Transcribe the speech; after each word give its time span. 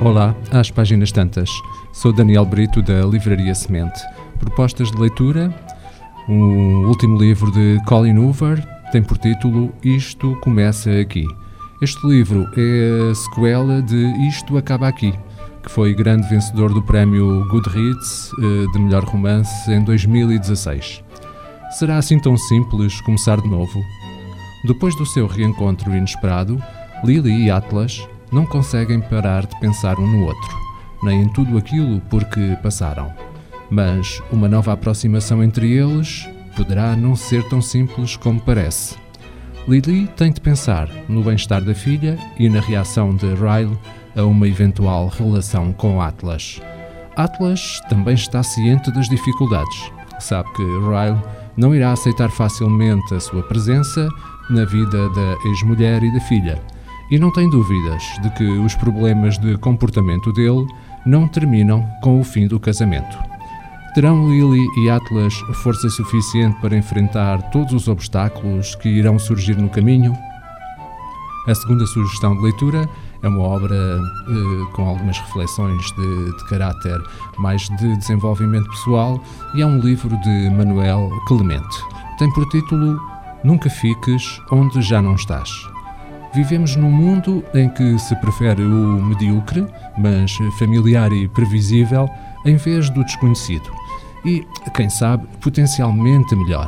Olá, 0.00 0.36
às 0.52 0.70
páginas 0.70 1.10
tantas. 1.10 1.50
Sou 1.90 2.12
Daniel 2.12 2.44
Brito 2.44 2.82
da 2.82 3.00
Livraria 3.00 3.54
Semente. 3.54 3.98
Propostas 4.38 4.90
de 4.90 4.98
leitura: 4.98 5.52
o 6.28 6.86
último 6.86 7.18
livro 7.18 7.50
de 7.50 7.80
Colin 7.86 8.18
Hoover 8.18 8.62
tem 8.92 9.02
por 9.02 9.16
título 9.16 9.72
Isto 9.82 10.36
Começa 10.42 10.90
Aqui. 11.00 11.26
Este 11.80 12.06
livro 12.06 12.46
é 12.56 13.10
a 13.10 13.14
sequela 13.14 13.80
de 13.80 13.96
Isto 14.28 14.58
Acaba 14.58 14.88
Aqui, 14.88 15.14
que 15.62 15.70
foi 15.70 15.94
grande 15.94 16.28
vencedor 16.28 16.74
do 16.74 16.82
prémio 16.82 17.48
Goodreads 17.48 18.30
eh, 18.38 18.72
de 18.72 18.78
melhor 18.78 19.02
romance 19.02 19.70
em 19.72 19.82
2016. 19.82 21.02
Será 21.70 21.96
assim 21.96 22.18
tão 22.18 22.36
simples 22.36 23.00
começar 23.00 23.40
de 23.40 23.48
novo? 23.48 23.80
Depois 24.66 24.94
do 24.96 25.06
seu 25.06 25.26
reencontro 25.26 25.94
inesperado, 25.94 26.62
Lily 27.02 27.46
e 27.46 27.50
Atlas 27.50 28.06
não 28.36 28.44
conseguem 28.44 29.00
parar 29.00 29.46
de 29.46 29.58
pensar 29.58 29.98
um 29.98 30.06
no 30.06 30.26
outro, 30.26 30.58
nem 31.02 31.22
em 31.22 31.28
tudo 31.30 31.56
aquilo 31.56 32.02
por 32.02 32.22
que 32.26 32.54
passaram. 32.56 33.10
Mas 33.70 34.22
uma 34.30 34.46
nova 34.46 34.74
aproximação 34.74 35.42
entre 35.42 35.72
eles 35.72 36.28
poderá 36.54 36.94
não 36.94 37.16
ser 37.16 37.42
tão 37.48 37.62
simples 37.62 38.14
como 38.14 38.38
parece. 38.38 38.94
Lily 39.66 40.06
tem 40.08 40.30
de 40.30 40.42
pensar 40.42 40.86
no 41.08 41.24
bem-estar 41.24 41.62
da 41.62 41.74
filha 41.74 42.18
e 42.38 42.46
na 42.50 42.60
reação 42.60 43.16
de 43.16 43.26
Ryle 43.26 43.78
a 44.14 44.22
uma 44.22 44.46
eventual 44.46 45.08
relação 45.08 45.72
com 45.72 46.02
Atlas. 46.02 46.60
Atlas 47.16 47.80
também 47.88 48.14
está 48.14 48.42
ciente 48.42 48.92
das 48.92 49.08
dificuldades. 49.08 49.90
Sabe 50.20 50.52
que 50.52 50.62
Ryle 50.62 51.22
não 51.56 51.74
irá 51.74 51.92
aceitar 51.92 52.30
facilmente 52.30 53.14
a 53.14 53.18
sua 53.20 53.42
presença 53.44 54.06
na 54.50 54.66
vida 54.66 55.08
da 55.08 55.48
ex-mulher 55.48 56.02
e 56.02 56.12
da 56.12 56.20
filha 56.20 56.75
e 57.10 57.18
não 57.18 57.30
tem 57.32 57.48
dúvidas 57.48 58.02
de 58.22 58.30
que 58.30 58.44
os 58.44 58.74
problemas 58.74 59.38
de 59.38 59.56
comportamento 59.58 60.32
dele 60.32 60.66
não 61.04 61.28
terminam 61.28 61.88
com 62.02 62.20
o 62.20 62.24
fim 62.24 62.46
do 62.48 62.58
casamento. 62.58 63.16
Terão 63.94 64.28
Lily 64.28 64.66
e 64.76 64.90
Atlas 64.90 65.34
força 65.62 65.88
suficiente 65.88 66.60
para 66.60 66.76
enfrentar 66.76 67.40
todos 67.50 67.72
os 67.72 67.88
obstáculos 67.88 68.74
que 68.74 68.88
irão 68.88 69.18
surgir 69.18 69.56
no 69.56 69.70
caminho? 69.70 70.14
A 71.46 71.54
segunda 71.54 71.86
sugestão 71.86 72.36
de 72.36 72.42
leitura 72.42 72.88
é 73.22 73.28
uma 73.28 73.42
obra 73.42 73.74
eh, 73.74 74.72
com 74.74 74.86
algumas 74.86 75.18
reflexões 75.18 75.82
de, 75.92 76.36
de, 76.36 76.44
caráter 76.48 77.00
mais 77.38 77.62
de 77.78 77.96
desenvolvimento 77.96 78.68
pessoal 78.68 79.22
e 79.54 79.62
é 79.62 79.66
um 79.66 79.78
livro 79.78 80.14
de 80.20 80.50
Manuel 80.50 81.08
Clemente. 81.26 81.78
Tem 82.18 82.30
por 82.32 82.46
título 82.48 83.00
Nunca 83.44 83.70
Fiques 83.70 84.42
Onde 84.50 84.82
Já 84.82 85.00
Não 85.00 85.14
Estás. 85.14 85.75
Vivemos 86.36 86.76
num 86.76 86.90
mundo 86.90 87.42
em 87.54 87.66
que 87.66 87.98
se 87.98 88.14
prefere 88.16 88.62
o 88.62 89.02
medíocre, 89.02 89.66
mas 89.96 90.36
familiar 90.58 91.10
e 91.10 91.26
previsível, 91.28 92.10
em 92.44 92.56
vez 92.56 92.90
do 92.90 93.02
desconhecido. 93.02 93.72
E, 94.22 94.46
quem 94.74 94.90
sabe, 94.90 95.26
potencialmente 95.40 96.36
melhor. 96.36 96.66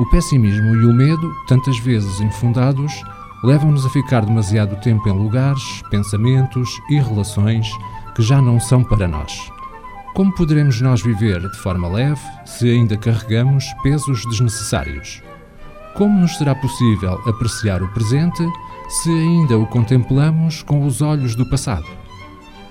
O 0.00 0.10
pessimismo 0.10 0.74
e 0.74 0.86
o 0.86 0.92
medo, 0.92 1.32
tantas 1.46 1.78
vezes 1.78 2.20
infundados, 2.20 3.00
levam-nos 3.44 3.86
a 3.86 3.90
ficar 3.90 4.26
demasiado 4.26 4.74
tempo 4.80 5.08
em 5.08 5.12
lugares, 5.12 5.62
pensamentos 5.88 6.68
e 6.90 6.98
relações 6.98 7.70
que 8.16 8.22
já 8.22 8.42
não 8.42 8.58
são 8.58 8.82
para 8.82 9.06
nós. 9.06 9.52
Como 10.14 10.34
poderemos 10.34 10.80
nós 10.80 11.00
viver 11.00 11.40
de 11.48 11.58
forma 11.58 11.86
leve 11.86 12.20
se 12.44 12.68
ainda 12.68 12.96
carregamos 12.96 13.72
pesos 13.84 14.26
desnecessários? 14.28 15.22
Como 15.94 16.18
nos 16.18 16.36
será 16.36 16.56
possível 16.56 17.22
apreciar 17.24 17.84
o 17.84 17.88
presente 17.92 18.42
se 18.88 19.10
ainda 19.10 19.58
o 19.58 19.66
contemplamos 19.66 20.62
com 20.62 20.86
os 20.86 21.02
olhos 21.02 21.34
do 21.34 21.48
passado? 21.48 21.86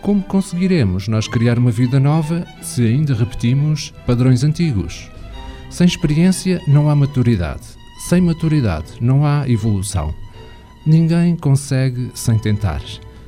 Como 0.01 0.23
conseguiremos 0.23 1.07
nós 1.07 1.27
criar 1.27 1.57
uma 1.57 1.71
vida 1.71 1.99
nova 1.99 2.45
se 2.61 2.85
ainda 2.85 3.13
repetimos 3.13 3.93
padrões 4.05 4.43
antigos? 4.43 5.09
Sem 5.69 5.87
experiência 5.87 6.61
não 6.67 6.89
há 6.89 6.95
maturidade. 6.95 7.63
Sem 8.07 8.21
maturidade 8.21 8.93
não 9.01 9.25
há 9.25 9.49
evolução. 9.49 10.13
Ninguém 10.85 11.35
consegue 11.35 12.11
sem 12.13 12.37
tentar. 12.37 12.81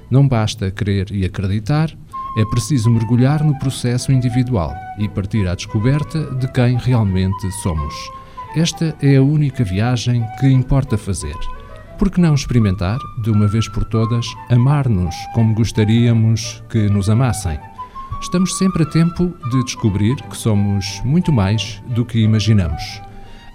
Não 0.09 0.27
basta 0.27 0.71
crer 0.71 1.11
e 1.11 1.25
acreditar, 1.25 1.91
é 2.37 2.45
preciso 2.45 2.89
mergulhar 2.89 3.43
no 3.43 3.57
processo 3.57 4.11
individual 4.11 4.73
e 4.99 5.09
partir 5.09 5.47
à 5.47 5.55
descoberta 5.55 6.35
de 6.35 6.47
quem 6.51 6.77
realmente 6.77 7.51
somos. 7.63 7.93
Esta 8.55 8.95
é 9.01 9.17
a 9.17 9.23
única 9.23 9.63
viagem 9.63 10.23
que 10.39 10.47
importa 10.47 10.97
fazer. 10.97 11.35
Por 11.97 12.11
que 12.11 12.21
não 12.21 12.35
experimentar, 12.35 12.99
de 13.17 13.31
uma 13.31 13.47
vez 13.47 13.67
por 13.67 13.83
todas, 13.83 14.27
amar-nos 14.51 15.15
como 15.33 15.55
gostaríamos 15.55 16.63
que 16.69 16.87
nos 16.89 17.09
amassem? 17.09 17.59
Estamos 18.21 18.55
sempre 18.55 18.83
a 18.83 18.85
tempo 18.85 19.33
de 19.49 19.63
descobrir 19.63 20.15
que 20.29 20.37
somos 20.37 21.01
muito 21.03 21.31
mais 21.31 21.81
do 21.87 22.05
que 22.05 22.19
imaginamos. 22.19 23.01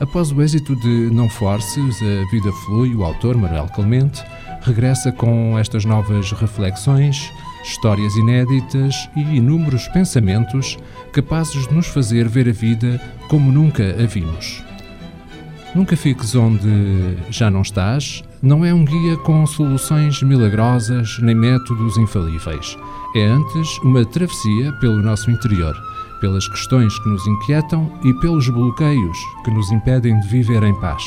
Após 0.00 0.32
o 0.32 0.42
êxito 0.42 0.74
de 0.74 1.08
Não 1.12 1.28
Forces, 1.28 1.96
A 2.02 2.30
Vida 2.32 2.50
Flui, 2.64 2.96
o 2.96 3.04
autor 3.04 3.36
Manuel 3.36 3.68
Clemente 3.68 4.24
regressa 4.62 5.12
com 5.12 5.56
estas 5.56 5.84
novas 5.84 6.32
reflexões, 6.32 7.30
histórias 7.62 8.16
inéditas 8.16 9.08
e 9.14 9.20
inúmeros 9.20 9.86
pensamentos 9.88 10.76
capazes 11.12 11.68
de 11.68 11.74
nos 11.74 11.86
fazer 11.86 12.26
ver 12.28 12.48
a 12.48 12.52
vida 12.52 13.00
como 13.28 13.52
nunca 13.52 13.84
a 14.02 14.06
vimos. 14.06 14.64
Nunca 15.76 15.96
fiques 15.96 16.34
onde 16.34 17.16
já 17.30 17.48
não 17.48 17.62
estás, 17.62 18.24
não 18.42 18.64
é 18.64 18.74
um 18.74 18.84
guia 18.84 19.16
com 19.18 19.46
soluções 19.46 20.20
milagrosas 20.20 21.16
nem 21.20 21.34
métodos 21.34 21.96
infalíveis. 21.96 22.76
É 23.14 23.24
antes 23.24 23.78
uma 23.78 24.04
travessia 24.04 24.72
pelo 24.80 25.00
nosso 25.00 25.30
interior, 25.30 25.76
pelas 26.20 26.48
questões 26.48 26.98
que 26.98 27.08
nos 27.08 27.24
inquietam 27.24 27.96
e 28.02 28.12
pelos 28.14 28.48
bloqueios 28.48 29.16
que 29.44 29.50
nos 29.52 29.70
impedem 29.70 30.18
de 30.18 30.28
viver 30.28 30.64
em 30.64 30.74
paz. 30.80 31.04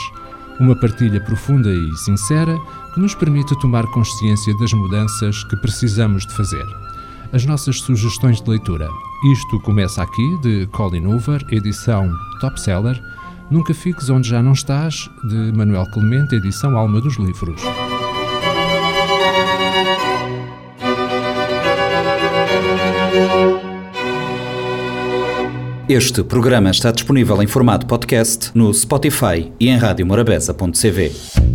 Uma 0.61 0.79
partilha 0.79 1.19
profunda 1.19 1.69
e 1.69 1.97
sincera 1.97 2.57
que 2.93 3.01
nos 3.01 3.13
permite 3.13 3.59
tomar 3.59 3.85
consciência 3.87 4.57
das 4.57 4.71
mudanças 4.71 5.43
que 5.43 5.57
precisamos 5.57 6.25
de 6.25 6.33
fazer. 6.33 6.65
As 7.33 7.45
nossas 7.45 7.81
sugestões 7.81 8.41
de 8.41 8.49
leitura. 8.49 8.87
Isto 9.33 9.59
começa 9.59 10.01
aqui, 10.01 10.37
de 10.41 10.67
Colin 10.67 11.05
Hoover, 11.05 11.45
edição 11.51 12.09
Top 12.39 12.57
Seller 12.61 12.97
Nunca 13.49 13.73
Fiques 13.73 14.09
Onde 14.09 14.27
Já 14.27 14.41
Não 14.41 14.53
Estás, 14.53 15.09
de 15.29 15.51
Manuel 15.55 15.85
Clemente, 15.91 16.35
edição 16.35 16.75
Alma 16.77 16.99
dos 16.99 17.17
Livros. 17.17 17.61
Este 25.87 26.23
programa 26.23 26.71
está 26.71 26.91
disponível 26.91 27.41
em 27.43 27.47
formato 27.47 27.85
podcast 27.85 28.49
no 28.55 28.73
Spotify 28.73 29.51
e 29.59 29.69
em 29.69 29.77
radiomorabeza.cv. 29.77 31.54